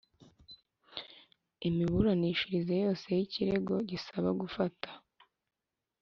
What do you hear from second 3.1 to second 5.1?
y ikirego gisaba gufata